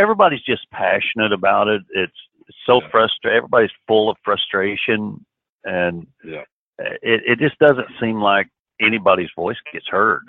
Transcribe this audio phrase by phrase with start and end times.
[0.00, 1.82] everybody's just passionate about it.
[1.90, 2.12] It's,
[2.48, 2.88] it's so Yeah.
[2.90, 3.36] frustrating.
[3.38, 5.24] Everybody's full of frustration,
[5.64, 6.44] and Yeah.
[7.02, 8.48] it it just doesn't seem like
[8.80, 10.24] anybody's voice gets heard.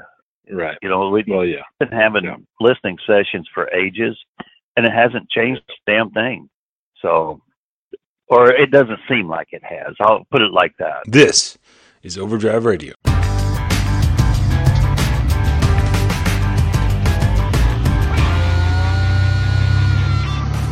[0.52, 0.78] Right.
[0.82, 1.64] You know, we've Well, yeah.
[1.80, 2.36] been having Yeah.
[2.60, 4.18] listening sessions for ages,
[4.76, 6.50] and it hasn't changed a damn thing.
[7.02, 7.42] So,
[8.28, 9.96] or it doesn't seem like it has.
[10.02, 11.04] I'll put it like that.
[11.06, 11.58] This
[12.04, 12.94] is Overdrive Radio.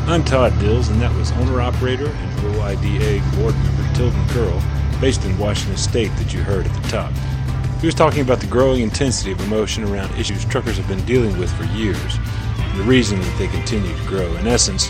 [0.10, 4.60] I'm Todd Dills, and that was owner operator and OOIDA board member Tilden Curl,
[5.00, 7.14] based in Washington State, that you heard at the top.
[7.80, 11.38] He was talking about the growing intensity of emotion around issues truckers have been dealing
[11.38, 12.18] with for years,
[12.58, 14.36] and the reason that they continue to grow.
[14.38, 14.90] In essence,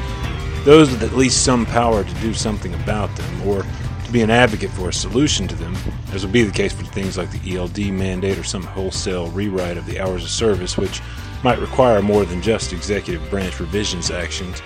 [0.63, 3.63] those with at least some power to do something about them, or
[4.05, 5.75] to be an advocate for a solution to them,
[6.13, 9.75] as would be the case for things like the ELD mandate or some wholesale rewrite
[9.75, 11.01] of the hours of service, which
[11.43, 14.61] might require more than just executive branch revisions actions.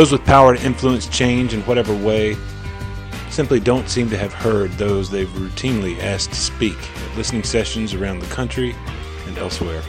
[0.00, 2.34] Those with power to influence change in whatever way
[3.28, 7.92] simply don't seem to have heard those they've routinely asked to speak at listening sessions
[7.92, 8.74] around the country
[9.26, 9.82] and elsewhere.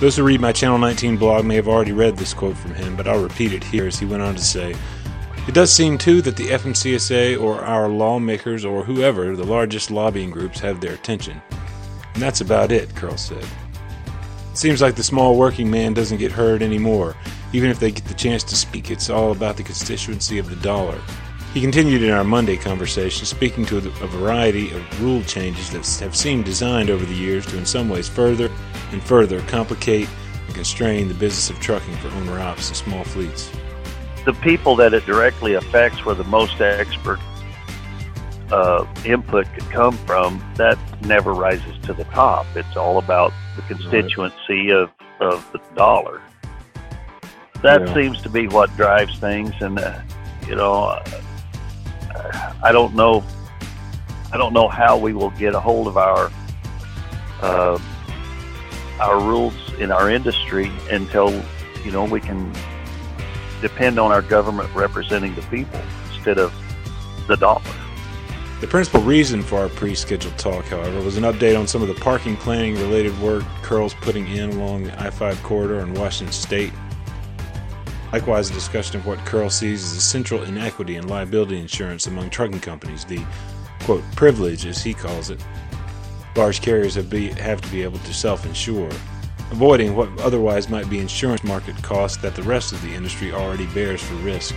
[0.00, 2.94] Those who read my Channel 19 blog may have already read this quote from him,
[2.94, 4.74] but I'll repeat it here as he went on to say,
[5.48, 10.28] It does seem, too, that the FMCSA or our lawmakers or whoever, the largest lobbying
[10.28, 11.40] groups, have their attention.
[12.12, 13.46] And that's about it, Curl said.
[14.52, 17.16] It seems like the small working man doesn't get heard anymore.
[17.54, 20.56] Even if they get the chance to speak, it's all about the constituency of the
[20.56, 21.00] dollar.
[21.52, 26.16] He continued in our Monday conversation, speaking to a variety of rule changes that have
[26.16, 28.50] seemed designed over the years to, in some ways, further
[28.90, 30.08] and further complicate
[30.46, 33.52] and constrain the business of trucking for owner ops and small fleets.
[34.24, 37.20] The people that it directly affects, where the most expert
[38.50, 42.46] uh, input could come from, that never rises to the top.
[42.56, 46.20] It's all about the constituency of, of the dollar.
[47.64, 47.94] That Yeah.
[47.94, 49.94] seems to be what drives things, and uh,
[50.46, 51.00] you know,
[52.62, 53.24] I don't know.
[54.30, 56.30] I don't know how we will get a hold of our
[57.40, 57.78] uh,
[59.00, 61.30] our rules in our industry until
[61.82, 62.52] you know we can
[63.62, 65.80] depend on our government representing the people
[66.12, 66.52] instead of
[67.28, 67.62] the dollar.
[68.60, 71.88] The principal reason for our pre scheduled talk, however, was an update on some of
[71.88, 76.30] the parking planning related work Curl's putting in along the I 5 corridor in Washington
[76.30, 76.72] State.
[78.14, 82.30] Likewise, a discussion of what Curl sees as a central inequity in liability insurance among
[82.30, 83.20] trucking companies, the
[83.80, 85.44] quote, privilege, as he calls it.
[86.36, 88.88] Large carriers have, be, have to be able to self insure,
[89.50, 93.66] avoiding what otherwise might be insurance market costs that the rest of the industry already
[93.74, 94.54] bears for risk.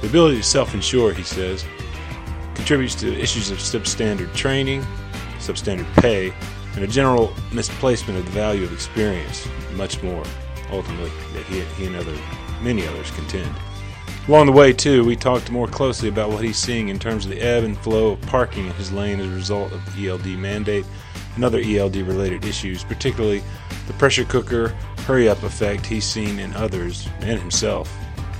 [0.00, 1.66] The ability to self insure, he says,
[2.54, 4.80] contributes to issues of substandard training,
[5.40, 6.32] substandard pay,
[6.74, 10.24] and a general misplacement of the value of experience, much more,
[10.70, 12.16] ultimately, that he, he and other,
[12.62, 13.54] many others contend.
[14.26, 17.30] Along the way, too, we talked more closely about what he's seeing in terms of
[17.30, 20.26] the ebb and flow of parking in his lane as a result of the ELD
[20.26, 20.84] mandate
[21.34, 23.42] and other ELD related issues, particularly
[23.86, 24.68] the pressure cooker
[25.06, 27.90] hurry up effect he's seen in others and himself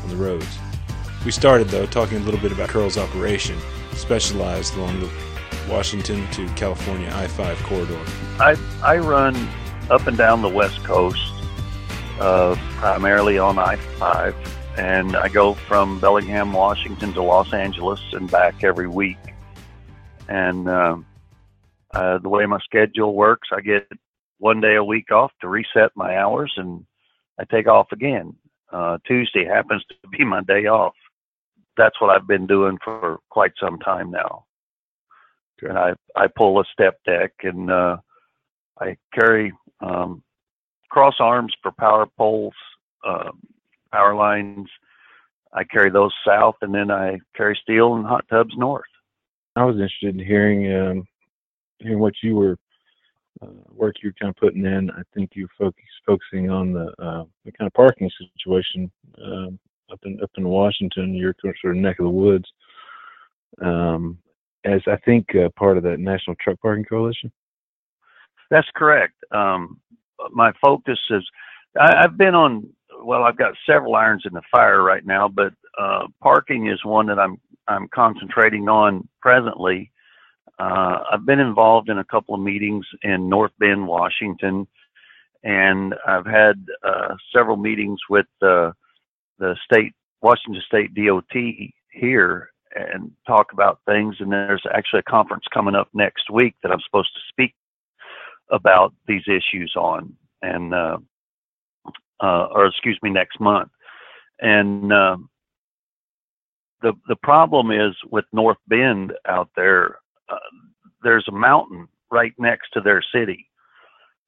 [0.03, 0.59] on the roads.
[1.25, 3.59] We started, though, talking a little bit about Curl's operation,
[3.95, 5.11] specialized along the
[5.69, 7.99] Washington to California I 5 corridor.
[8.39, 9.49] I I run
[9.91, 11.33] up and down the West Coast,
[12.21, 14.35] uh, primarily on I five,
[14.77, 19.19] and I go from Bellingham, Washington to Los Angeles and back every week.
[20.29, 20.97] And uh,
[21.95, 23.89] uh, the way my schedule works, I get
[24.39, 26.85] one day a week off to reset my hours, and
[27.39, 28.35] I take off again.
[28.73, 30.95] Uh, Tuesday happens to be my day off.
[31.77, 34.45] That's what I've been doing for quite some time now.
[35.63, 37.97] And I I pull a step deck and uh,
[38.81, 40.23] I carry um,
[40.89, 42.55] cross arms for power poles,
[43.07, 43.31] uh,
[43.93, 44.69] power lines.
[45.53, 48.85] I carry those south, and then I carry steel and hot tubs north.
[49.57, 51.09] I was interested in hearing um,
[51.79, 52.57] hearing what you were
[53.43, 54.91] uh, work you're kind of putting in.
[54.91, 58.91] I think you're focus, focusing on the uh, the kind of parking situation
[59.25, 59.59] um,
[59.91, 62.47] up in up in Washington, your sort of neck of the woods.
[63.63, 64.19] Um,
[64.65, 67.33] as I think uh, part of that National Truck Parking Coalition.
[68.51, 69.15] That's correct.
[69.31, 69.81] Um,
[70.33, 71.25] my focus is
[71.79, 72.69] I, I've been on.
[73.03, 77.07] Well, I've got several irons in the fire right now, but uh, parking is one
[77.07, 79.91] that I'm I'm concentrating on presently.
[80.59, 84.67] Uh, I've been involved in a couple of meetings in North Bend, Washington,
[85.45, 88.73] and I've had uh, several meetings with uh,
[89.39, 94.17] the state Washington State DOT here and talk about things.
[94.19, 97.55] And there's actually a conference coming up next week that I'm supposed to speak
[98.51, 100.99] about these issues on, and uh,
[102.21, 103.71] uh, or excuse me, next month.
[104.41, 105.17] and uh,
[106.83, 109.99] the the problem is with North Bend out there.
[110.29, 110.39] Uh,
[111.03, 113.49] there's a mountain right next to their city,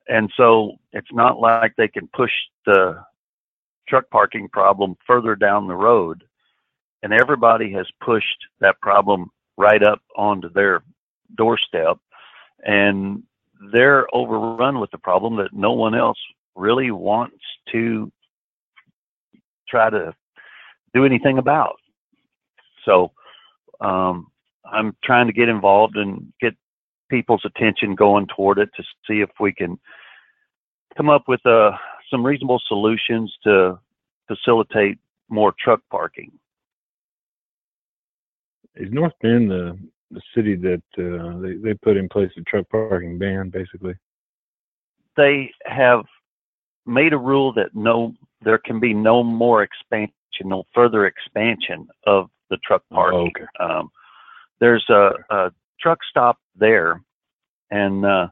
[0.09, 2.33] and so it's not like they can push
[2.67, 3.03] the
[3.89, 6.25] truck parking problem further down the road.
[7.03, 10.83] And everybody has pushed that problem right up onto their
[11.37, 11.99] doorstep,
[12.65, 13.23] and
[13.73, 16.19] they're overrun with the problem that no one else
[16.57, 17.37] really wants
[17.73, 18.11] to
[19.69, 20.15] try to
[20.95, 21.77] do anything about.
[22.85, 23.13] So
[23.81, 24.29] um,
[24.65, 26.55] I'm trying to get involved and get
[27.11, 29.79] people's attention going toward it to see if we can
[30.97, 31.73] come up with uh,
[32.11, 33.79] some reasonable solutions to
[34.27, 34.99] facilitate
[35.29, 36.33] more truck parking.
[38.77, 39.79] Is North Bend the
[40.11, 43.95] the city that uh, they they put in place a truck parking ban, basically?
[45.17, 46.05] They have
[46.87, 50.15] made a rule that no, there can be no more expansion,
[50.45, 53.33] no further expansion of the truck Oh, parking.
[53.37, 53.47] okay.
[53.61, 53.91] Um,
[54.61, 57.03] there's a, a truck stop there,
[57.71, 58.29] and uh,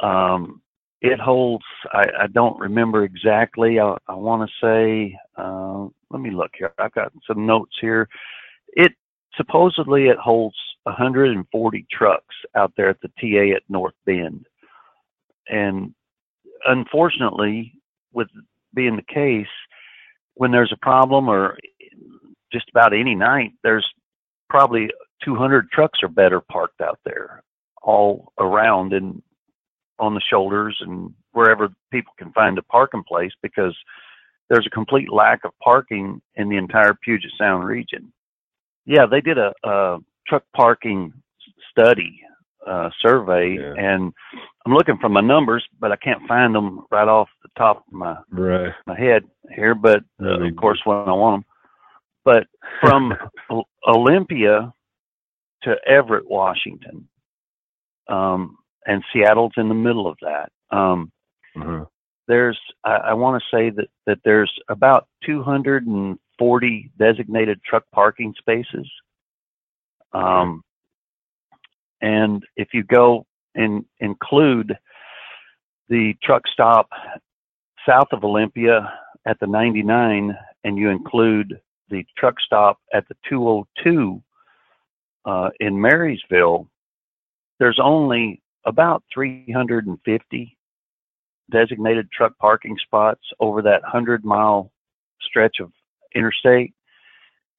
[0.00, 0.60] um,
[1.00, 1.64] it holds.
[1.92, 3.80] I, I don't remember exactly.
[3.80, 5.18] I, I want to say.
[5.36, 6.72] Uh, let me look here.
[6.78, 8.08] I've got some notes here.
[8.68, 8.92] It
[9.36, 10.56] supposedly it holds
[10.86, 14.46] 140 trucks out there at the TA at North Bend,
[15.48, 15.94] and
[16.66, 17.72] unfortunately,
[18.12, 18.28] with
[18.74, 19.46] being the case,
[20.34, 21.58] when there's a problem or
[22.52, 23.86] just about any night, there's
[24.48, 24.90] probably
[25.24, 27.42] 200 trucks or better parked out there,
[27.82, 29.22] all around and
[29.98, 33.74] on the shoulders and wherever people can find a parking place because
[34.48, 38.12] there's a complete lack of parking in the entire Puget Sound region.
[38.84, 41.12] Yeah, they did a, a truck parking
[41.70, 42.20] study
[42.66, 43.74] uh, survey, Yeah.
[43.78, 44.12] and
[44.64, 47.92] I'm looking for my numbers, but I can't find them right off the top of
[47.92, 48.72] my Right.
[48.86, 49.22] my head
[49.54, 51.44] here, but uh, of course when I want them.
[52.24, 52.46] But
[52.80, 53.14] from
[53.86, 54.72] Olympia
[55.62, 57.08] to Everett, Washington,
[58.08, 60.50] um, and Seattle's in the middle of that.
[60.76, 61.12] Um,
[61.56, 61.84] Uh-huh.
[62.28, 68.90] there's I, I want to say that that there's about 240 designated truck parking spaces.
[70.12, 70.62] Um,
[72.00, 74.76] and if you go and include
[75.88, 76.88] the truck stop
[77.88, 78.92] south of Olympia
[79.26, 84.22] at the 99, and you include the truck stop at the 202
[85.24, 86.68] uh, in Marysville,
[87.58, 90.58] there's only about 350
[91.50, 94.72] designated truck parking spots over that 100 mile
[95.22, 95.70] stretch of
[96.14, 96.74] interstate.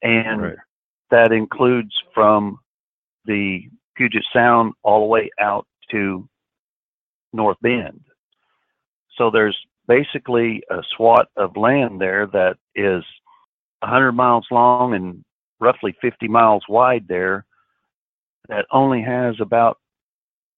[0.02, 0.58] And Right.
[1.12, 2.60] That includes from
[3.26, 6.28] the Puget Sound all the way out to
[7.34, 8.02] North Bend.
[9.18, 9.58] So there's
[9.88, 13.04] basically a swat of land there that is
[13.80, 15.24] 100 miles long and
[15.60, 17.46] roughly 50 miles wide there
[18.50, 19.78] that only has about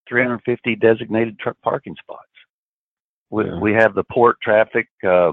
[0.08, 2.24] 350 designated truck parking spots.
[3.30, 3.60] We, Yeah.
[3.60, 5.32] we have the port traffic, uh,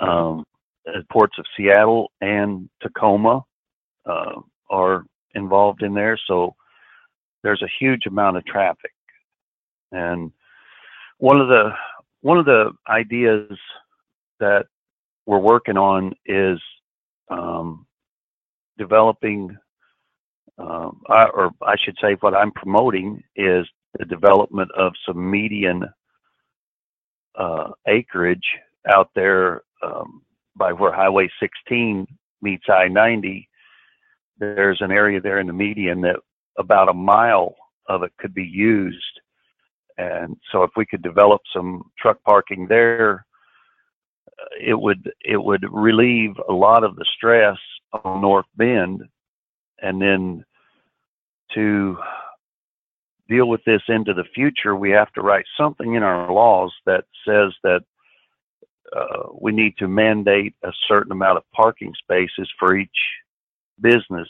[0.00, 0.44] um,
[1.10, 3.44] ports of Seattle and Tacoma
[4.06, 5.04] uh, are
[5.34, 6.18] involved in there.
[6.26, 6.54] So
[7.42, 8.92] there's a huge amount of traffic.
[9.92, 10.32] And
[11.18, 11.70] one of the
[12.22, 13.50] one of the ideas
[14.40, 14.66] that
[15.26, 16.58] we're working on is
[17.30, 17.86] um,
[18.78, 19.56] developing,
[20.58, 23.66] um, I, or I should say, what I'm promoting is
[23.98, 25.84] the development of some median
[27.38, 28.46] uh, acreage
[28.88, 30.22] out there um,
[30.56, 32.06] by where Highway 16
[32.42, 33.46] meets I-90.
[34.40, 36.16] There's an area there in the median that
[36.58, 37.54] about a mile
[37.88, 39.20] of it could be used.
[39.98, 43.26] And so if we could develop some truck parking there,
[44.26, 47.58] uh, it would it would relieve a lot of the stress
[47.92, 49.02] on North Bend,
[49.82, 50.44] and then
[51.54, 51.98] to
[53.28, 57.04] deal with this into the future, we have to write something in our laws that
[57.26, 57.80] says that
[58.96, 62.88] uh, we need to mandate a certain amount of parking spaces for each
[63.80, 64.28] business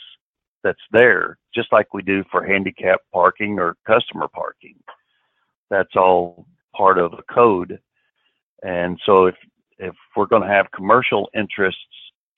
[0.62, 4.76] that's there, just like we do for handicap parking or customer parking.
[5.71, 7.78] That's all part of a code.
[8.62, 9.37] And so if
[9.78, 11.80] if we're going to have commercial interests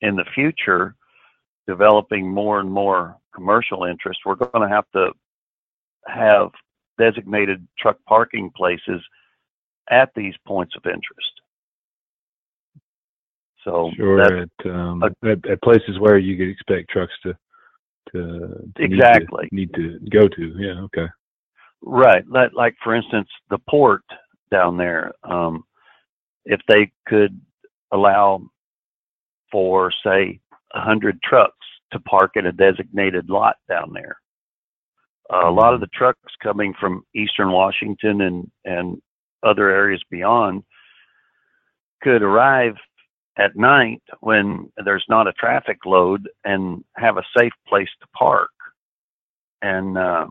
[0.01, 0.95] in the future,
[1.67, 5.11] developing more and more commercial interest, we're going to have to
[6.07, 6.51] have
[6.97, 9.01] designated truck parking places
[9.89, 11.41] at these points of interest.
[13.63, 14.21] So Sure.
[14.21, 15.13] At, um, at
[15.49, 17.33] at places where you could expect trucks to
[18.11, 19.49] to, to need to- Exactly.
[19.51, 20.55] need to, go to.
[20.57, 20.81] Yeah.
[20.81, 21.07] Okay.
[21.81, 22.23] Right.
[22.27, 24.03] Like, like for instance, the port
[24.51, 25.63] down there, um,
[26.45, 27.39] if they could
[27.91, 28.41] allow
[29.51, 30.39] for, say,
[30.73, 31.55] a 100 trucks
[31.91, 34.17] to park in a designated lot down there.
[35.29, 39.01] A lot of the trucks coming from eastern Washington and, and
[39.41, 40.63] other areas beyond
[42.01, 42.75] could arrive
[43.37, 48.51] at night when there's not a traffic load and have a safe place to park.
[49.61, 50.27] And uh,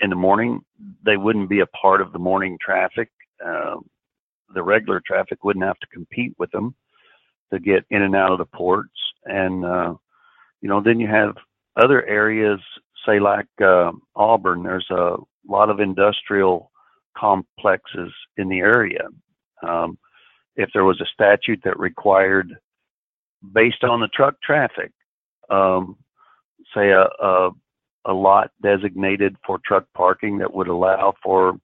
[0.00, 0.60] in the morning,
[1.04, 3.10] they wouldn't be a part of the morning traffic.
[3.44, 3.76] Uh,
[4.54, 6.74] the regular traffic wouldn't have to compete with them
[7.52, 8.90] to get in and out of the ports.
[9.24, 9.94] And, uh,
[10.60, 11.36] you know, then you have
[11.76, 12.60] other areas,
[13.06, 16.70] say like uh, Auburn, there's a lot of industrial
[17.16, 19.08] complexes in the area.
[19.66, 19.98] Um,
[20.56, 22.54] if there was a statute that required,
[23.52, 24.92] based on the truck traffic,
[25.50, 25.96] um,
[26.74, 27.50] say a, a,
[28.06, 31.58] a lot designated for truck parking that would allow for,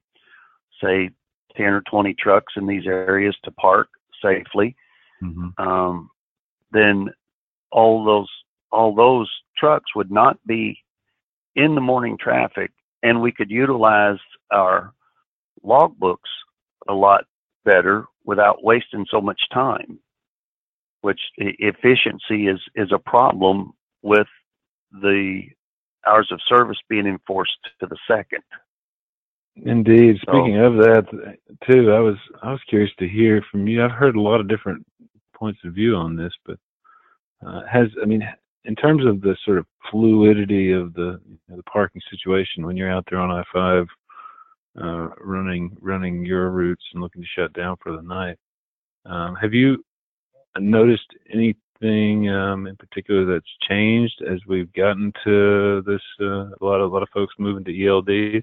[0.82, 1.10] say,
[1.56, 3.88] 10 or 20 trucks in these areas to park
[4.22, 4.76] safely,
[5.22, 5.48] mm-hmm.
[5.62, 6.10] um,
[6.72, 7.08] then
[7.72, 8.28] all those
[8.72, 10.78] all those trucks would not be
[11.56, 12.70] in the morning traffic,
[13.02, 14.18] and we could utilize
[14.52, 14.92] our
[15.64, 16.18] logbooks
[16.88, 17.24] a lot
[17.64, 19.98] better without wasting so much time.
[21.00, 23.72] Which efficiency is is a problem
[24.02, 24.28] with
[24.92, 25.42] the
[26.06, 28.44] hours of service being enforced to the second.
[29.56, 30.18] Indeed.
[30.22, 31.04] Speaking so, of that,
[31.68, 33.82] too, I was I was curious to hear from you.
[33.82, 34.86] I've heard a lot of different
[35.34, 36.58] points of view on this, but
[37.44, 38.22] uh, has I mean,
[38.64, 42.76] in terms of the sort of fluidity of the you know, the parking situation when
[42.76, 43.86] you're out there on I five,
[44.82, 48.36] uh, running running your routes and looking to shut down for the night,
[49.06, 49.84] um, have you
[50.58, 56.02] noticed anything um, in particular that's changed as we've gotten to this?
[56.20, 58.42] Uh, a lot of a lot of folks moving to ELDs.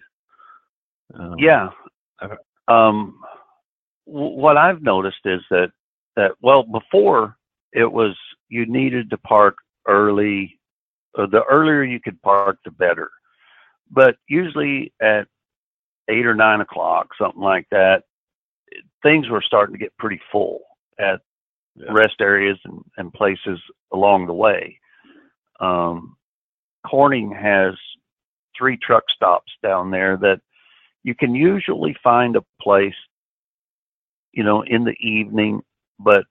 [1.13, 1.69] Um, yeah.
[2.67, 3.19] Um,
[4.05, 5.71] what I've noticed is that
[6.15, 7.37] that well before
[7.73, 8.15] it was
[8.49, 10.59] you needed to park early.
[11.17, 13.09] Uh, the earlier you could park, the better.
[13.89, 15.27] But usually at
[16.09, 18.03] eight or nine o'clock, something like that,
[19.03, 20.61] things were starting to get pretty full
[20.99, 21.21] at
[21.75, 21.91] yeah.
[21.91, 23.59] rest areas and, and places
[23.93, 24.79] along the way.
[25.59, 26.15] Um,
[26.85, 27.73] Corning has
[28.57, 30.39] three truck stops down there that
[31.03, 32.95] you can usually find a place,
[34.33, 35.61] you know, in the evening,
[35.99, 36.23] but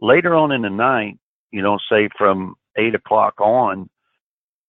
[0.00, 1.18] later on in the night,
[1.50, 3.88] you know, say from eight o'clock on,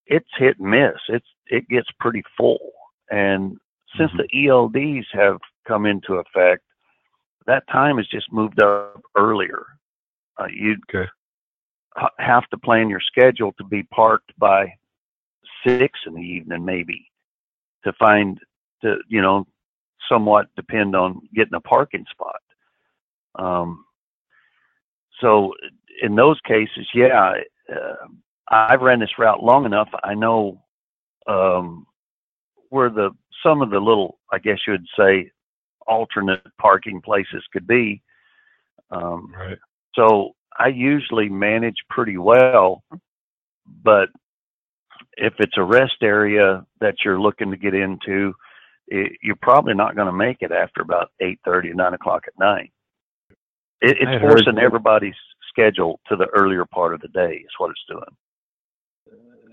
[0.05, 0.97] it's hit and miss.
[1.07, 2.71] It's it gets pretty full.
[3.11, 3.57] And
[3.97, 4.21] since mm-hmm.
[4.31, 6.63] the ELDs have come into effect,
[7.45, 9.65] that time has just moved up earlier.
[10.39, 11.09] Uh, you okay.
[12.19, 14.73] have to plan your schedule to be parked by
[15.65, 17.09] six in the evening, maybe,
[17.83, 18.39] to find
[18.81, 19.45] to you know
[20.09, 22.41] somewhat depend on getting a parking spot.
[23.35, 23.85] Um,
[25.21, 25.53] so
[26.01, 27.33] in those cases, yeah,
[27.71, 28.07] uh,
[28.49, 29.89] I've ran this route long enough.
[30.03, 30.61] I know
[31.27, 31.85] um,
[32.69, 33.11] where the
[33.43, 35.31] some of the little, I guess you would say,
[35.87, 38.01] alternate parking places could be.
[38.91, 39.57] Um, right.
[39.95, 42.83] So I usually manage pretty well,
[43.83, 44.09] but
[45.17, 48.33] if it's a rest area that you're looking to get into,
[48.87, 52.39] it, you're probably not going to make it after about eight thirty, nine o'clock at
[52.39, 52.71] night.
[53.81, 55.15] It, it's forcing everybody's
[55.49, 57.35] schedule to the earlier part of the day.
[57.35, 58.03] Is what it's doing.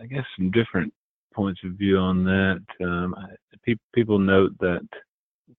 [0.02, 0.92] I guess some different
[1.34, 2.62] points of view on that.
[2.82, 3.14] Um,
[3.66, 4.86] pe- people note that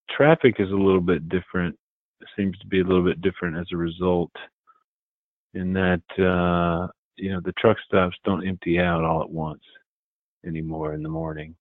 [0.10, 1.78] traffic is a little bit different.
[2.36, 4.32] Seems to be a little bit different as a result,
[5.54, 9.64] in that uh, you know the truck stops don't empty out all at once
[10.46, 11.56] anymore in the morning.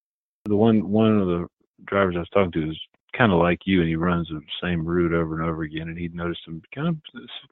[0.44, 1.46] The one one of the
[1.84, 2.78] drivers I was talking to is
[3.16, 5.98] kind of like you, and he runs the same route over and over again, and
[5.98, 6.96] he'd noticed some kind of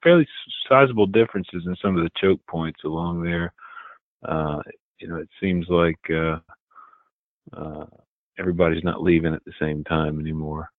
[0.03, 0.27] fairly
[0.69, 3.53] sizable differences in some of the choke points along there.
[4.23, 4.59] Uh,
[4.99, 6.37] you know, it seems like uh,
[7.53, 7.85] uh,
[8.39, 10.69] everybody's not leaving at the same time anymore.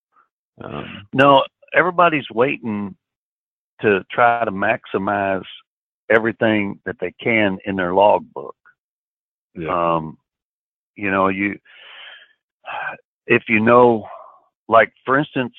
[0.63, 1.45] Um, no,
[1.75, 2.97] everybody's waiting
[3.81, 5.45] to try to maximize
[6.11, 8.57] everything that they can in their logbook.
[9.55, 9.97] Yeah.
[9.97, 10.19] Um,
[10.97, 11.59] you know, you
[13.27, 14.07] if you know,
[14.69, 15.55] like for instance,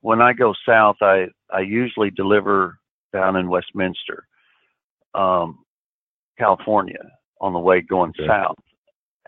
[0.00, 2.78] when I go south, I I usually deliver
[3.12, 4.26] down in Westminster,
[5.14, 5.64] um,
[6.38, 7.10] California,
[7.40, 8.26] on the way going okay.
[8.26, 8.58] south,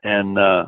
[0.03, 0.67] and uh,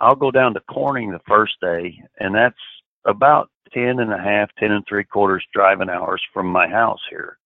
[0.00, 2.56] I'll go down to Corning the first day, and that's
[3.04, 7.38] about ten and a half, ten and three quarters driving hours from my house here.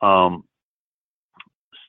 [0.00, 0.44] Um,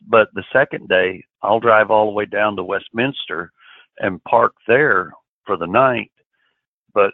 [0.07, 3.51] but the second day, I'll drive all the way down to Westminster
[3.99, 5.13] and park there
[5.45, 6.11] for the night,
[6.93, 7.13] but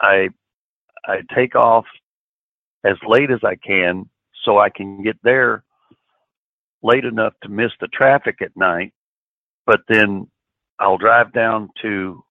[0.00, 0.28] I
[1.06, 1.84] I take off
[2.84, 4.08] as late as I can
[4.44, 5.64] so I can get there
[6.82, 8.92] late enough to miss the traffic at night.
[9.66, 10.28] But then
[10.78, 12.22] I'll drive down to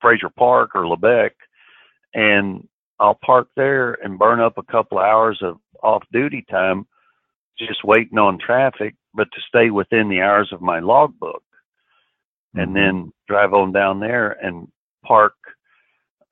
[0.00, 1.30] Frazier Park or Lebec
[2.14, 2.66] and
[2.98, 6.86] I'll park there and burn up a couple of hours of off duty time
[7.58, 11.42] just waiting on traffic, but to stay within the hours of my logbook.
[12.56, 12.60] Mm-hmm.
[12.60, 14.68] And then drive on down there and
[15.04, 15.34] park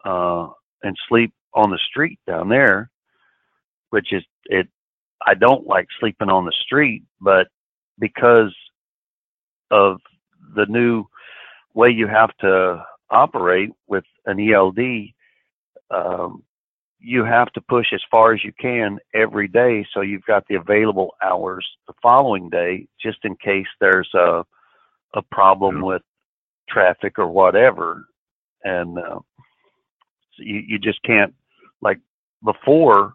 [0.04, 0.48] uh,
[0.82, 2.90] and sleep on the street down there,
[3.90, 4.68] which is it.
[5.26, 7.48] I don't like sleeping on the street, but
[7.98, 8.54] because
[9.70, 9.98] of
[10.54, 11.04] the new
[11.74, 14.78] way you have to operate with an ELD,
[15.90, 16.42] um,
[16.98, 20.56] you have to push as far as you can every day so you've got the
[20.56, 24.44] available hours the following day just in case there's a
[25.14, 26.02] a problem with
[26.68, 28.04] traffic or whatever.
[28.62, 31.34] And uh, so you you just can't
[31.80, 31.98] like
[32.44, 33.14] before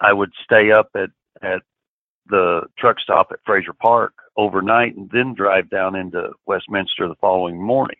[0.00, 1.10] I would stay up at
[1.42, 1.62] at
[2.28, 7.60] the truck stop at Frazier Park overnight and then drive down into Westminster the following
[7.60, 7.96] morning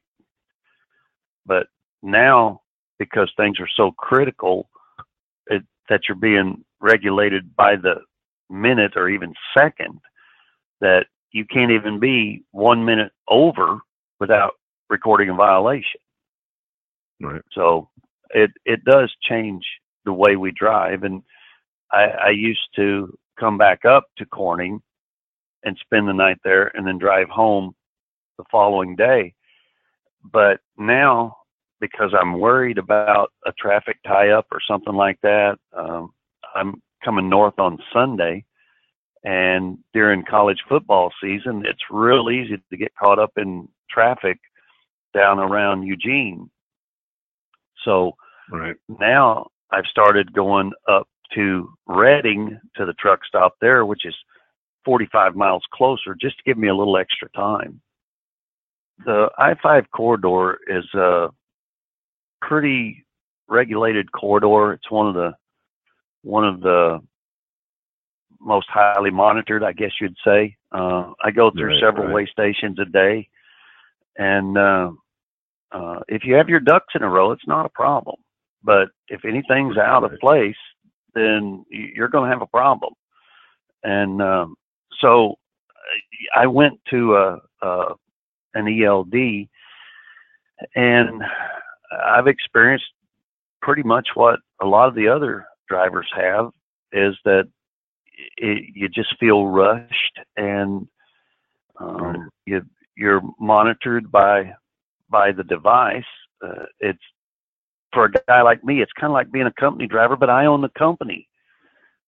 [1.46, 1.66] but
[2.02, 2.60] now
[2.98, 4.68] because things are so critical
[5.46, 7.96] it, that you're being regulated by the
[8.50, 10.00] minute or even second
[10.80, 13.78] that you can't even be one minute over
[14.20, 14.52] without
[14.88, 16.00] recording a violation.
[17.20, 17.42] Right.
[17.52, 17.88] So
[18.30, 19.64] it it does change
[20.04, 21.22] the way we drive, and
[21.90, 24.80] I, I used to come back up to Corning
[25.64, 27.74] and spend the night there, and then drive home
[28.36, 29.34] the following day.
[30.30, 31.36] But now
[31.84, 35.58] because I'm worried about a traffic tie up or something like that.
[35.76, 36.14] Um,
[36.54, 38.44] I'm coming north on Sunday,
[39.22, 44.38] and during college football season, it's real easy to get caught up in traffic
[45.12, 46.50] down around Eugene.
[47.84, 48.12] So
[48.50, 48.76] right.
[48.98, 54.14] now I've started going up to Redding to the truck stop there, which is
[54.84, 57.80] 45 miles closer, just to give me a little extra time.
[59.04, 61.28] The I 5 corridor is a
[62.40, 63.04] pretty
[63.48, 64.72] regulated corridor.
[64.72, 65.32] It's one of the
[66.22, 67.00] one of the
[68.40, 70.56] most highly monitored, I guess you'd say.
[70.72, 72.14] Uh, I go through right, several right.
[72.14, 73.28] way stations a day,
[74.16, 74.90] and uh,
[75.72, 78.16] uh, if you have your ducks in a row, it's not a problem.
[78.62, 80.12] But if anything's out right.
[80.12, 80.56] of place,
[81.14, 82.92] then you're going to have a problem.
[83.82, 84.56] And um,
[85.00, 85.36] so
[86.34, 87.94] I went to a, a
[88.54, 89.48] an ELD,
[90.74, 91.22] and
[92.06, 92.84] I've experienced
[93.60, 96.50] pretty much what a lot of the other drivers have
[96.92, 97.48] is that
[98.36, 100.86] it, you just feel rushed and
[101.80, 102.62] um, you
[102.96, 104.52] you're monitored by
[105.10, 106.04] by the device.
[106.44, 107.02] Uh, it's
[107.94, 110.46] for a guy like me, it's kind of like being a company driver, but I
[110.46, 111.28] own the company.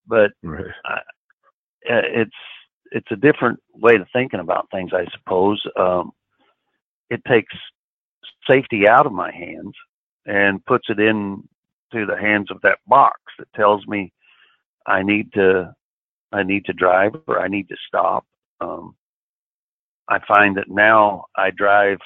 [0.07, 0.67] But right.
[0.85, 0.95] I,
[1.89, 2.37] uh, it's
[2.93, 5.63] it's a different way of thinking about things, I suppose.
[5.79, 6.13] Um,
[7.11, 7.55] it takes
[8.49, 9.73] safety out of my hands
[10.27, 11.43] and puts it in
[11.93, 14.13] to the hands of that box that tells me
[14.87, 15.73] I need to
[16.33, 18.25] I need to drive or I need to stop.
[18.61, 18.97] Um,
[20.09, 21.99] I find that now I drive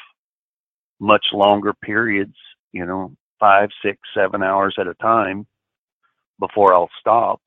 [1.01, 2.37] much longer periods,
[2.73, 5.47] you know, five, six, seven hours at a time
[6.39, 7.41] before I'll stop.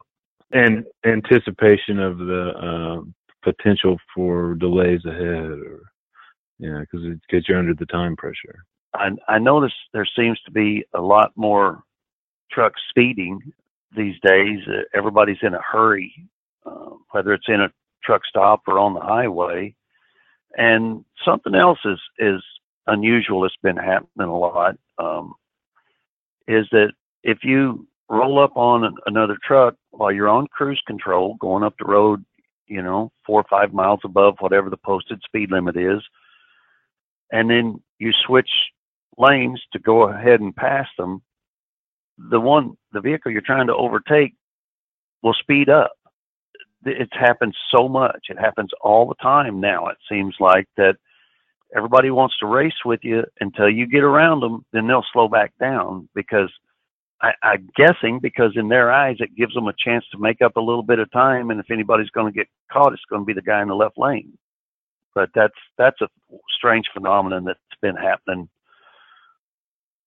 [0.51, 3.01] And anticipation of the uh,
[3.43, 5.82] potential for delays ahead, or
[6.60, 8.63] yeah, because because you're under the time pressure.
[8.93, 11.84] I, I notice there seems to be a lot more
[12.51, 13.39] trucks speeding
[13.95, 14.60] these days.
[14.67, 16.13] Uh, everybody's in a hurry,
[16.65, 17.71] uh, whether it's in a
[18.03, 19.73] truck stop or on the highway.
[20.56, 22.41] And something else is is
[22.86, 24.75] unusual that's been happening a lot.
[24.99, 25.34] Um,
[26.47, 26.91] is that
[27.23, 31.86] if you roll up on another truck while you're on cruise control going up the
[31.86, 32.23] road,
[32.67, 36.01] you know, four or five miles above whatever the posted speed limit is,
[37.32, 38.49] and then you switch
[39.17, 41.21] lanes to go ahead and pass them,
[42.17, 44.34] the one, the vehicle you're trying to overtake
[45.21, 45.93] will speed up.
[46.86, 48.25] It's happened so much.
[48.29, 49.88] It happens all the time now.
[49.88, 50.97] It seems like that
[51.75, 55.53] everybody wants to race with you until you get around them, then they'll slow back
[55.59, 56.51] down because
[57.21, 60.57] I, I'm guessing because in their eyes it gives them a chance to make up
[60.57, 63.25] a little bit of time, and if anybody's going to get caught, it's going to
[63.25, 64.38] be the guy in the left lane.
[65.15, 66.07] But that's that's a
[66.55, 68.49] strange phenomenon that's been happening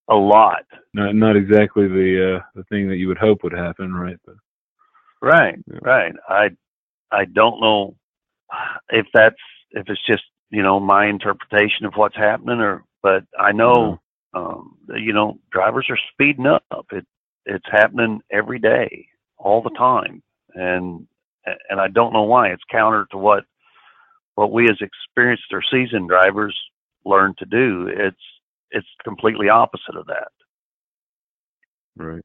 [0.09, 0.65] a lot.
[0.95, 4.19] Not not exactly the uh, the thing that you would hope would happen, right?
[4.27, 4.35] But
[5.23, 5.79] right, yeah.
[5.83, 6.15] right.
[6.29, 6.51] I
[7.11, 7.97] I don't know
[8.91, 9.37] if that's
[9.71, 14.01] if it's just you know my interpretation of what's happening, or but I know
[14.35, 16.87] um, you know drivers are speeding up.
[16.93, 17.07] It
[17.45, 19.07] it's happening every day,
[19.39, 20.23] all the time,
[20.55, 21.07] and
[21.69, 22.49] and I don't know why.
[22.49, 23.45] It's counter to what
[24.35, 26.57] what we as experienced or seasoned drivers
[27.05, 27.89] learn to do.
[27.89, 28.17] It's
[28.71, 30.29] it's completely opposite of that.
[31.97, 32.25] Right.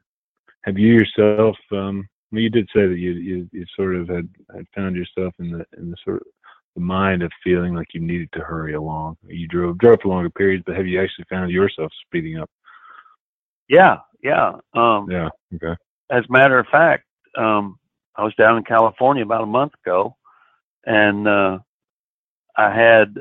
[0.64, 1.56] Have you yourself?
[1.72, 5.34] Um, well, you did say that you, you you sort of had had found yourself
[5.40, 6.28] in the in the sort of
[6.76, 9.18] the mind of feeling like you needed to hurry along.
[9.28, 12.50] You drove drove for longer periods, but have you actually found yourself speeding up?
[13.68, 14.54] Yeah, yeah.
[14.74, 15.30] Um, yeah.
[15.56, 15.76] Okay.
[16.10, 17.06] As a matter of fact,
[17.38, 17.78] um,
[18.16, 20.16] I was down in California about a month ago,
[20.86, 21.60] and uh,
[22.58, 23.16] I had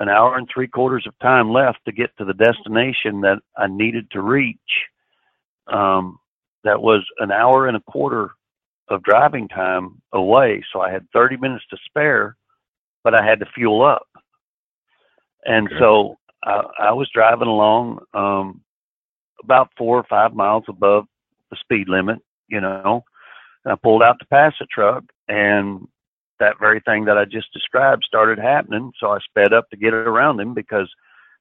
[0.00, 3.68] an hour and three quarters of time left to get to the destination that I
[3.68, 4.58] needed to reach.
[5.68, 6.18] Um,
[6.64, 8.32] that was an hour and a quarter
[8.88, 12.36] of driving time away, so I had 30 minutes to spare,
[13.04, 14.06] but I had to fuel up.
[15.44, 15.76] And okay.
[15.78, 18.60] so I, I, was driving along um,
[19.42, 21.06] about four or five miles above
[21.50, 23.04] the speed limit, you know.
[23.64, 25.86] And I pulled out to pass a truck, and
[26.38, 28.92] that very thing that I just described started happening.
[28.98, 30.88] So I sped up to get around him because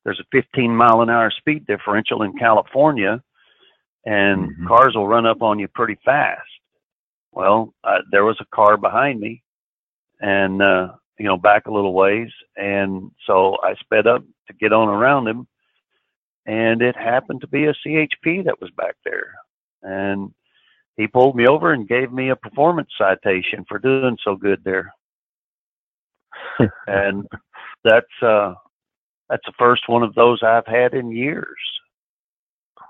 [0.03, 3.21] there's a 15 mile an hour speed differential in California,
[4.05, 4.67] and mm-hmm.
[4.67, 6.41] cars will run up on you pretty fast.
[7.31, 9.43] Well, uh, there was a car behind me,
[10.19, 10.89] and uh,
[11.21, 15.27] you know back a little ways, and so I sped up to get on around
[15.27, 15.47] him,
[16.47, 19.35] and it happened to be a CHP that was back there,
[19.83, 20.33] and
[20.97, 24.91] he pulled me over and gave me a performance citation for doing so good there.
[26.87, 27.27] and
[27.83, 28.55] that's uh
[29.29, 31.45] that's the first one of those I've had in years.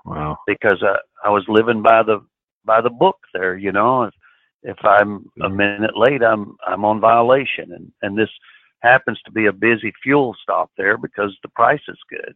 [0.06, 0.38] Wow.
[0.46, 2.24] Because I I was living by the
[2.64, 4.04] by the book there, you know.
[4.04, 4.14] If,
[4.62, 5.56] if I'm a mm-hmm.
[5.56, 8.30] minute late, I'm I'm on violation and and this
[8.80, 12.34] happens to be a busy fuel stop there because the price is good.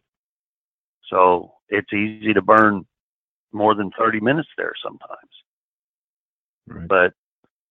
[1.09, 2.85] So it's easy to burn
[3.51, 5.11] more than 30 minutes there sometimes.
[6.67, 6.87] Right.
[6.87, 7.13] But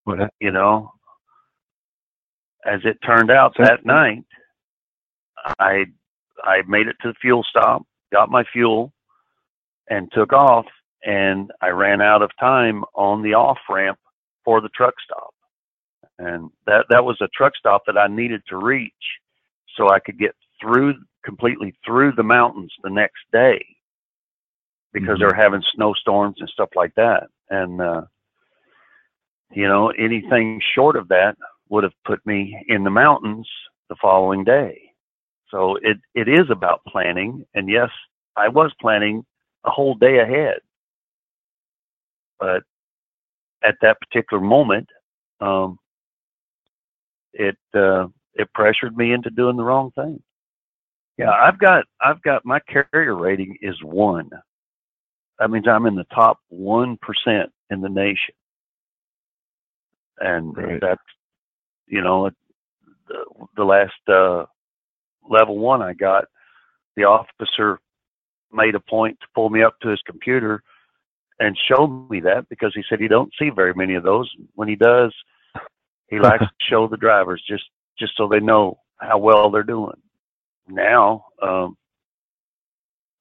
[0.03, 0.91] what you know,
[2.65, 4.23] as it turned out that night,
[5.59, 5.85] I
[6.43, 8.91] I made it to the fuel stop, got my fuel,
[9.89, 10.65] and took off.
[11.05, 13.99] And I ran out of time on the off ramp
[14.47, 15.33] for the truck stop,
[16.19, 18.93] and that that was a truck stop that I needed to reach
[19.75, 20.93] so I could get through
[21.25, 23.61] completely through the mountains the next day
[24.93, 25.27] because mm-hmm.
[25.27, 27.27] they're having snowstorms and stuff like that.
[27.49, 28.03] And uh,
[29.51, 31.35] you know, anything short of that
[31.67, 33.49] would have put me in the mountains
[33.89, 34.79] the following day.
[35.51, 37.45] So it, it is about planning.
[37.53, 37.89] And yes,
[38.37, 39.25] I was planning
[39.65, 40.59] a whole day ahead.
[42.39, 42.63] But
[43.67, 44.87] at that particular moment,
[45.41, 45.77] um,
[47.33, 50.21] it uh, it pressured me into doing the wrong thing.
[51.17, 54.29] Yeah, I've got I've got my carrier rating is one.
[55.39, 58.33] That means I'm in the top one percent in the nation
[60.19, 60.81] and right.
[60.81, 61.01] that's
[61.87, 62.29] you know
[63.07, 63.23] the,
[63.55, 64.45] the last uh,
[65.29, 66.25] level one I got,
[66.95, 67.79] the officer
[68.51, 70.61] made a point to pull me up to his computer
[71.39, 74.29] and show me that because he said he don't see very many of those.
[74.55, 75.13] When he does,
[76.09, 77.65] he likes to show the drivers just
[77.99, 79.97] just so they know how well they're doing.
[80.67, 81.77] Now, um,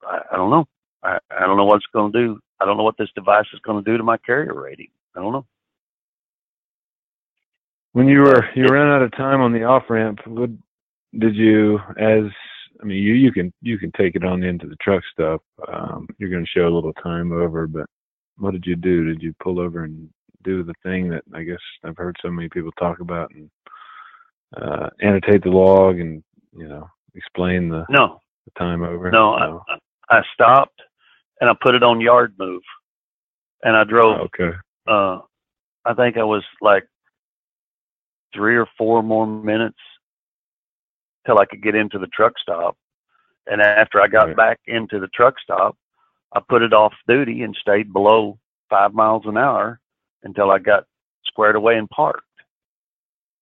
[0.02, 0.66] I, I don't know.
[1.02, 2.40] I, I don't know what it's going to do.
[2.61, 4.88] I don't know what this device is going to do to my carrier rating.
[5.14, 5.46] I don't know.
[7.92, 10.50] When you were you ran out of time on the off ramp, what
[11.18, 12.24] did you as
[12.81, 15.42] I mean you you can you can take it on into the truck stop.
[15.66, 17.87] Um, you're going to show a little time over, but
[18.38, 19.05] what did you do?
[19.05, 20.09] Did you pull over and
[20.42, 23.51] do the thing that I guess I've heard so many people talk about and
[24.57, 26.22] uh, annotate the log and
[26.57, 29.11] you know explain the no the time over?
[29.11, 29.62] No, no.
[29.68, 30.81] I, I stopped
[31.40, 32.62] and I put it on yard move,
[33.62, 34.20] and I drove.
[34.20, 34.57] okay.
[34.87, 35.18] Uh,
[35.85, 36.85] I think I was like
[38.35, 39.79] three or four more minutes
[41.27, 42.77] till I could get into the truck stop.
[43.46, 44.37] And after I got right.
[44.37, 45.77] back into the truck stop,
[46.37, 49.81] I put it off duty and stayed below five miles an hour
[50.22, 50.85] until I got
[51.25, 52.22] squared away and parked.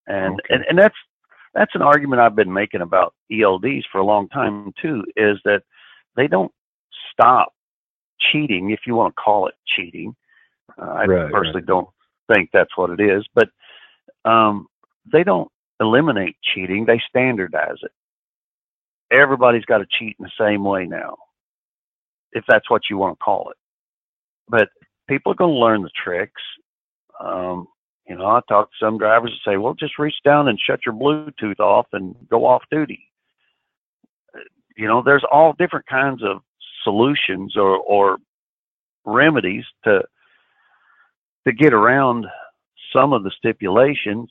[0.06, 0.54] And okay.
[0.54, 0.94] and, and that's
[1.54, 5.62] that's an argument I've been making about ELDs for a long time too, is that
[6.16, 6.52] they don't
[7.12, 7.52] stop
[8.20, 10.14] cheating, if you want to call it cheating.
[10.80, 11.66] Uh, I right, personally right.
[11.66, 11.88] don't
[12.32, 13.48] think that's what it is, but
[14.24, 14.66] um,
[15.12, 17.92] they don't eliminate cheating, they standardize it.
[19.10, 21.16] Everybody's got to cheat in the same way now,
[22.34, 23.56] if that's what you want to call it.
[24.48, 24.68] But
[25.08, 26.42] people are going to learn the tricks.
[27.20, 27.66] Um,
[28.06, 30.80] you know, I talk to some drivers and say, well, just reach down and shut
[30.84, 33.08] your Bluetooth off and go off duty.
[34.76, 36.42] You know, there's all different kinds of
[36.82, 38.18] solutions or, or
[39.04, 40.02] remedies to
[41.46, 42.26] to get around
[42.92, 44.30] some of the stipulations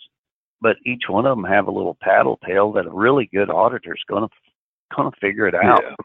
[0.64, 4.02] but each one of them have a little tattletale that a really good auditor is
[4.08, 4.30] going to
[4.96, 5.84] going to figure it out.
[5.84, 5.96] Yeah.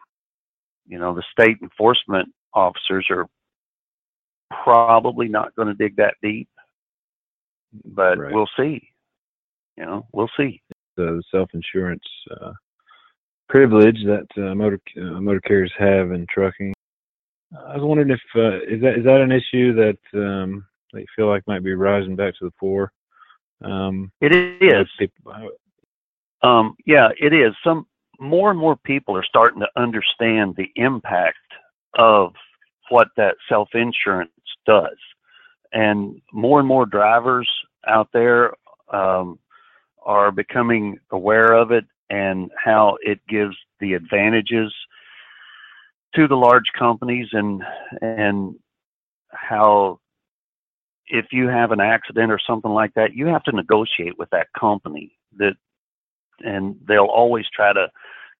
[0.88, 3.27] You know, the state enforcement officers are
[4.64, 6.48] probably not going to dig that deep,
[7.85, 8.33] but Right.
[8.33, 8.88] we'll see.
[9.77, 10.62] You know, we'll see.
[10.96, 12.03] the self-insurance
[12.40, 12.53] uh,
[13.48, 16.74] privilege that uh, motor uh, motor carriers have in trucking.
[17.57, 21.07] I was wondering if uh, is that is that an issue that um, that you
[21.14, 22.90] feel like might be rising back to the fore?
[23.62, 24.88] Um, It is.
[24.98, 25.51] people-
[26.42, 27.55] Um, yeah, it is.
[27.62, 27.87] Some
[28.18, 31.38] more and more people are starting to understand the impact
[31.94, 32.33] of
[32.90, 34.31] what that self insurance
[34.66, 34.96] does,
[35.72, 37.48] and more and more drivers
[37.87, 38.52] out there
[38.92, 39.38] um,
[40.04, 44.72] are becoming aware of it and how it gives the advantages
[46.14, 47.62] to the large companies and
[48.00, 48.54] and
[49.31, 50.00] how
[51.09, 54.48] if you have an accident or something like that, you have to negotiate with that
[54.59, 55.54] company that
[56.40, 57.88] and they'll always try to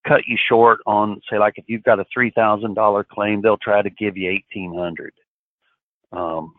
[0.09, 3.57] cut you short on say like if you've got a three thousand dollar claim they'll
[3.57, 5.13] try to give you eighteen hundred
[6.11, 6.53] um,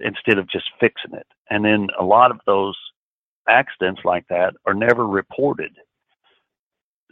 [0.00, 1.26] instead of just fixing it.
[1.50, 2.76] And then a lot of those
[3.48, 5.72] accidents like that are never reported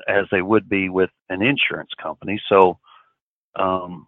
[0.09, 2.41] as they would be with an insurance company.
[2.49, 2.79] So
[3.59, 4.07] um,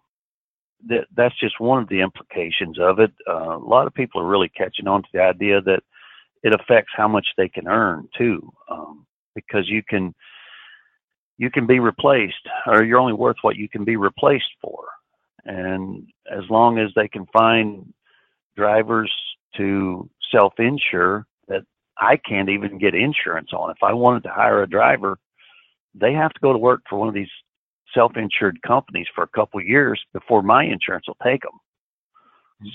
[0.87, 3.11] that that's just one of the implications of it.
[3.27, 5.81] Uh, a lot of people are really catching on to the idea that
[6.43, 10.13] it affects how much they can earn too um, because you can
[11.39, 14.85] you can be replaced or you're only worth what you can be replaced for
[15.45, 17.91] and as long as they can find
[18.55, 19.11] drivers
[19.55, 21.63] to self-insure that
[21.97, 25.17] I can't even get insurance on if I wanted to hire a driver
[25.95, 27.31] they have to go to work for one of these
[27.95, 31.59] self-insured companies for a couple of years before my insurance will take them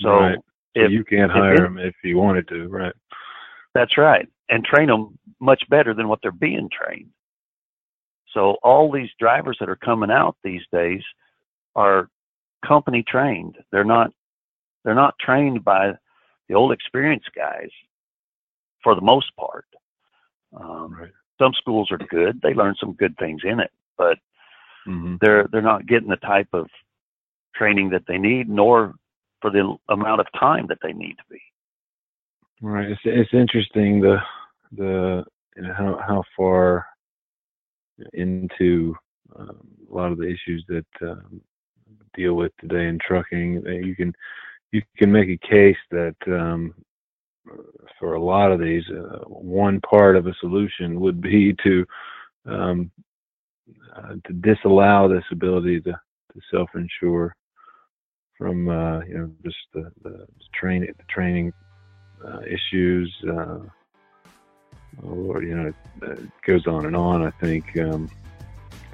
[0.01, 0.39] so right.
[0.75, 2.93] So if- you can't hire it- them if you wanted to, right?
[3.73, 4.27] That's right.
[4.49, 7.11] And train them much better than what they're being trained.
[8.35, 11.01] So all these drivers that are coming out these days
[11.75, 12.09] are
[12.67, 13.57] company trained.
[13.71, 14.11] They're not
[14.83, 15.93] they're not trained by
[16.47, 17.69] the old experienced guys
[18.83, 19.65] for the most part.
[20.55, 21.11] Um, Right.
[21.41, 22.39] Some schools are good.
[22.41, 24.17] They learn some good things in it, but
[24.85, 26.67] hmm they're they're not getting the type of
[27.55, 28.93] training that they need, nor
[29.41, 31.41] for the amount of time that they need to be.
[32.61, 32.89] Right.
[32.89, 34.17] It's it's interesting the
[34.71, 35.23] the
[35.55, 36.85] you know, how how far
[38.13, 38.95] into
[39.37, 39.59] um,
[39.91, 41.41] a lot of the issues that um,
[42.15, 43.63] deal with today in trucking.
[43.65, 44.13] You can
[44.71, 46.73] you can make a case that um,
[47.99, 51.85] for a lot of these, uh, one part of a solution would be to
[52.45, 52.91] um,
[53.95, 57.35] uh, to disallow this ability to, to self-insure
[58.37, 61.53] from uh, you know just the, the training the training
[62.25, 63.13] uh, issues.
[65.03, 67.23] Or you know, it goes on and on.
[67.23, 68.09] I think um,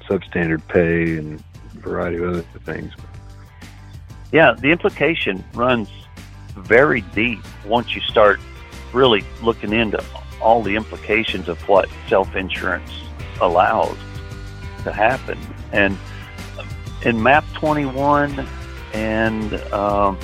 [0.08, 1.42] substandard pay and
[1.74, 2.92] a variety of other things.
[4.32, 5.88] Yeah, the implication runs
[6.56, 8.40] very deep once you start
[8.92, 10.02] really looking into
[10.40, 12.90] all the implications of what self insurance
[13.40, 13.96] allows
[14.84, 15.38] to happen.
[15.72, 15.96] And
[17.04, 18.46] in MAP 21
[18.94, 20.18] and um,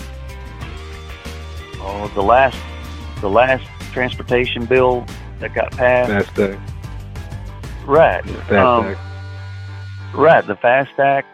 [1.81, 2.59] oh, the last
[3.21, 5.07] the last transportation bill
[5.41, 6.71] that got passed, Fast Act,
[7.87, 9.01] right, Fast um, Act.
[10.15, 11.27] right, the FAST Act.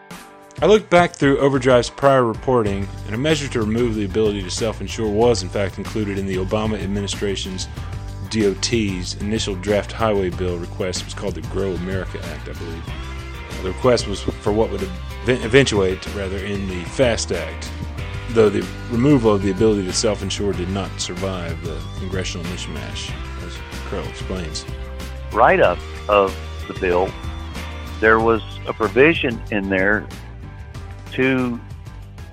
[0.61, 4.49] I looked back through Overdrive's prior reporting, and a measure to remove the ability to
[4.51, 7.67] self insure was, in fact, included in the Obama administration's
[8.29, 11.01] DOT's initial draft highway bill request.
[11.01, 12.83] It was called the Grow America Act, I believe.
[12.87, 17.69] Uh, the request was for what would ev- eventuate, rather, in the FAST Act,
[18.29, 23.11] though the removal of the ability to self insure did not survive the congressional mishmash,
[23.85, 24.65] as Curl explains.
[25.33, 26.35] write up of
[26.67, 27.09] the bill,
[27.99, 30.07] there was a provision in there
[31.13, 31.59] to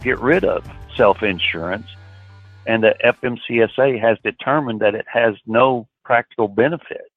[0.03, 0.65] get rid of
[0.97, 1.87] self insurance,
[2.67, 7.11] and the FMCSA has determined that it has no practical benefit.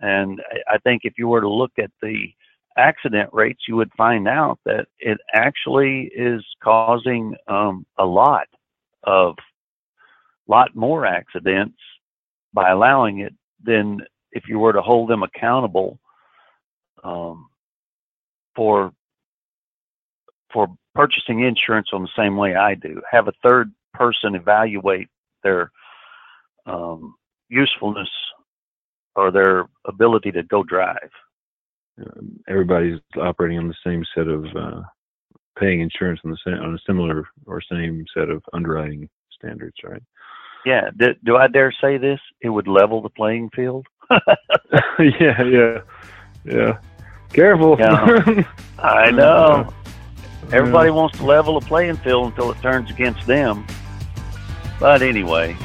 [0.00, 2.32] And I- I think if you were to look at the
[2.76, 8.48] accident rates, you would find out that it actually is causing um, a lot
[9.04, 9.36] of
[10.46, 11.78] lot more accidents
[12.54, 14.00] by allowing it then
[14.32, 15.98] if you were to hold them accountable
[17.02, 17.48] um,
[18.56, 18.92] for
[20.52, 23.02] for purchasing insurance on the same way I do.
[23.10, 25.08] Have a third person evaluate
[25.42, 25.70] their
[26.66, 27.14] um,
[27.48, 28.08] usefulness
[29.16, 31.10] or their ability to go drive.
[32.48, 34.80] Everybody's operating on the same set of uh,
[35.58, 40.02] paying insurance on the same on a similar or same set of underwriting standards, right?
[40.64, 40.90] Yeah.
[40.96, 42.20] Do, do I dare say this?
[42.40, 43.86] It would level the playing field.
[44.98, 45.80] yeah, yeah,
[46.44, 46.78] yeah.
[47.32, 47.76] Careful.
[47.78, 48.44] Yeah.
[48.78, 49.72] I know.
[50.52, 53.66] Everybody wants to level the playing field until it turns against them.
[54.78, 55.56] But anyway,